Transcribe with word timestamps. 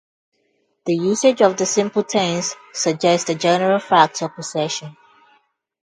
The 0.87 0.95
usage 0.95 1.43
of 1.43 1.57
the 1.57 1.67
simple 1.67 2.01
tense 2.03 2.55
suggests 2.73 3.29
a 3.29 3.35
general 3.35 3.77
fact 3.77 4.23
or 4.23 4.29
possession. 4.29 4.97